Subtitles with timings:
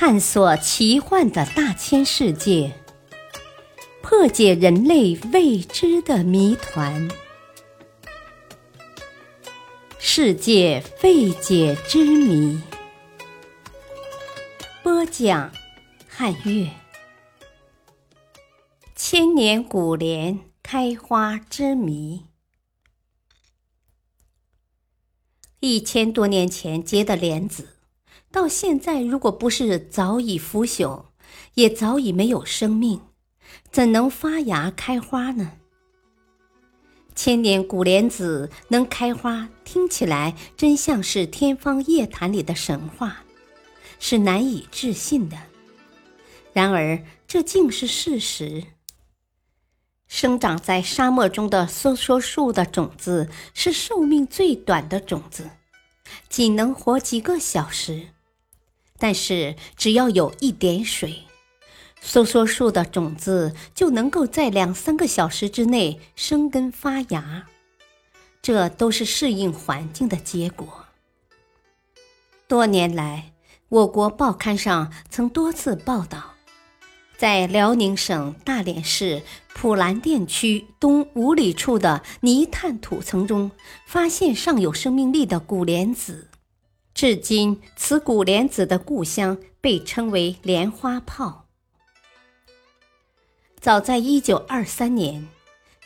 [0.00, 2.72] 探索奇幻的大千世界，
[4.00, 7.08] 破解人类未知的谜团，
[9.98, 12.62] 世界未解之谜。
[14.84, 15.50] 播讲：
[16.06, 16.70] 汉乐。
[18.94, 22.26] 千年古莲开花之谜。
[25.58, 27.77] 一千多年前结的莲子。
[28.30, 31.06] 到现在，如果不是早已腐朽，
[31.54, 33.00] 也早已没有生命，
[33.70, 35.52] 怎能发芽开花呢？
[37.14, 43.24] 千年古莲子能开花，听起来真像是天方夜谭里的神话，
[43.98, 45.36] 是难以置信的。
[46.52, 48.62] 然而，这竟是事实。
[50.06, 55.50] 生长在沙漠中的梭梭树的种子是寿命最短的种子，
[56.28, 58.08] 仅能活几个小时。
[58.98, 61.22] 但是，只要有一点水，
[62.02, 67.46] 梭梭树的种子就能够在两三个小时之内生根发芽。
[68.42, 70.86] 这都是适应环境的结果。
[72.46, 73.32] 多年来，
[73.68, 76.34] 我国报刊上曾多次报道，
[77.18, 79.22] 在辽宁省大连市
[79.54, 83.50] 普兰店区东五里处的泥炭土层中，
[83.86, 86.27] 发现尚有生命力的古莲子。
[87.00, 91.46] 至今，此古莲子的故乡被称为莲花泡。
[93.60, 95.28] 早在一九二三年，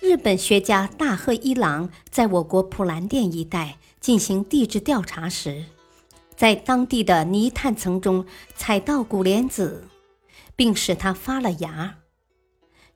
[0.00, 5.66] 日本学家大贺一郎在我国普兰店一带进行地质调查时，
[6.34, 8.24] 在当地的泥炭层中
[8.54, 9.86] 采到古莲子，
[10.56, 11.98] 并使它发了芽。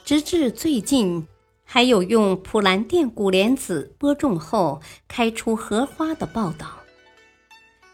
[0.02, 1.28] 直至最近，
[1.64, 6.78] 还有用普兰店古莲子播种后开出荷花的报道。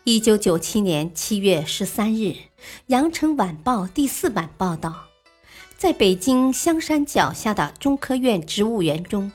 [0.04, 2.24] 一九九七年七月十三日，
[2.86, 5.04] 《羊城晚报》第四版报道，
[5.76, 9.30] 在北京香山脚下的中科院植物园中，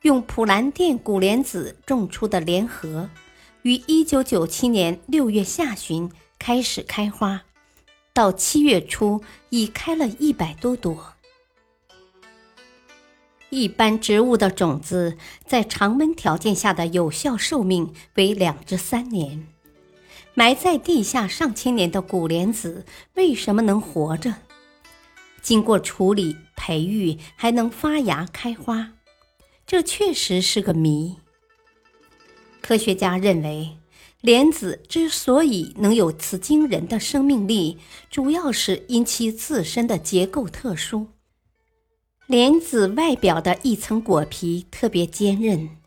[0.00, 3.10] 用普兰店古莲子种出的莲荷，
[3.60, 7.42] 于一九九七年六月下旬开始开花，
[8.14, 11.12] 到七月初已开了一百多朵。
[13.50, 19.46] 一般植物的种子在常温条件下的有效寿命为两至三年。
[20.38, 24.34] 埋在地下上千年的古莲子为什么能活着？
[25.40, 28.92] 经过处理、培育还能发芽开花，
[29.66, 31.16] 这确实是个谜。
[32.60, 33.78] 科学家认为，
[34.20, 37.78] 莲子之所以能有此惊人的生命力，
[38.10, 41.06] 主要是因其自身的结构特殊。
[42.26, 45.78] 莲子外表的一层果皮特别坚韧。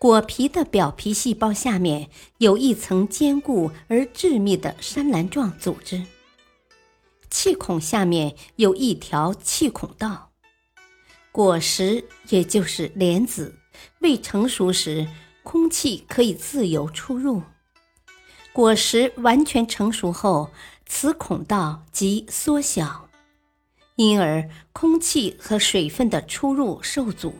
[0.00, 6.06] 果皮的表皮细胞下面有一层坚固而致密的栅栏状组织，
[7.28, 10.30] 气孔下面有一条气孔道。
[11.30, 13.58] 果实也就是莲子
[13.98, 15.06] 未成熟时，
[15.42, 17.42] 空气可以自由出入；
[18.54, 20.50] 果实完全成熟后，
[20.86, 23.10] 此孔道即缩小，
[23.96, 27.34] 因而空气和水分的出入受阻。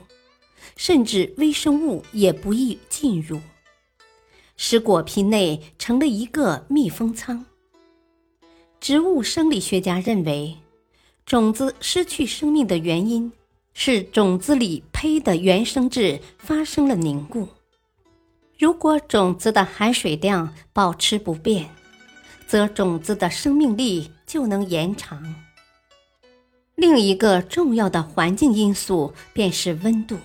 [0.76, 3.40] 甚至微生物也不易进入，
[4.56, 7.44] 使果皮内成了一个密封舱。
[8.80, 10.56] 植物生理学家认为，
[11.26, 13.30] 种子失去生命的原因
[13.74, 17.46] 是种子里胚的原生质发生了凝固。
[18.58, 21.70] 如果种子的含水量保持不变，
[22.46, 25.34] 则种子的生命力就能延长。
[26.74, 30.16] 另一个重要的环境因素便是温度。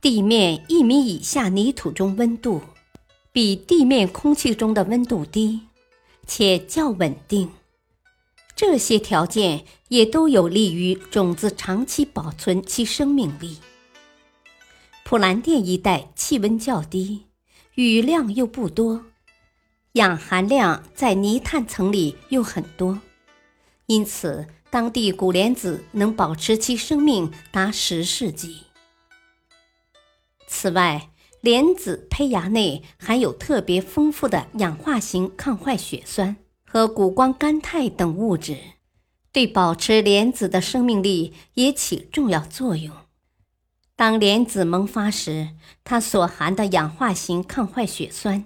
[0.00, 2.62] 地面一米以下泥土中温度
[3.32, 5.60] 比地面空气中的温度低，
[6.26, 7.50] 且较稳定。
[8.56, 13.58] 这些条件也都有利于种子长期保存其生命力。
[15.04, 17.26] 普兰店一带气温较低，
[17.74, 19.04] 雨量又不多，
[19.92, 22.98] 氧含量在泥炭层里又很多，
[23.84, 28.62] 因此当地古莲子能保持其生命达十世纪。
[30.52, 31.10] 此外，
[31.40, 36.36] 莲子胚芽内含有特别丰富的氧化型抗坏血酸
[36.66, 38.58] 和谷胱甘肽等物质，
[39.32, 42.94] 对保持莲子的生命力也起重要作用。
[43.94, 45.50] 当莲子萌发时，
[45.84, 48.44] 它所含的氧化型抗坏血酸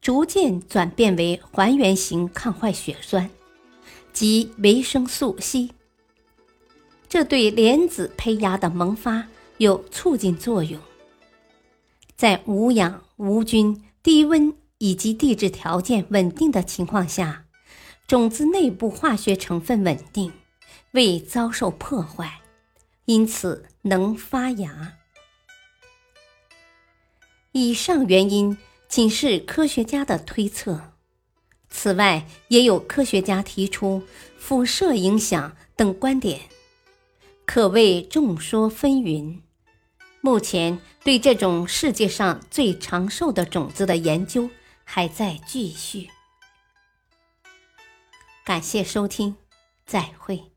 [0.00, 3.28] 逐渐转变为还原型抗坏血酸，
[4.12, 5.68] 即维生素 C。
[7.08, 9.28] 这对莲子胚芽的萌发
[9.58, 10.80] 有促进作用。
[12.22, 17.46] 在无氧、无菌、低温以及地质条件稳定的情况下，
[18.06, 20.32] 种子内部化学成分稳定，
[20.92, 22.40] 未遭受破坏，
[23.06, 24.98] 因此能发芽。
[27.50, 28.56] 以上原因
[28.88, 30.92] 仅是科学家的推测，
[31.70, 34.00] 此外也有科学家提出
[34.38, 36.42] 辐射影响等观点，
[37.44, 39.40] 可谓众说纷纭。
[40.24, 44.48] 目前对这种世界上最长寿的种子的研究
[44.84, 46.08] 还在继续。
[48.44, 49.34] 感谢收听，
[49.84, 50.51] 再会。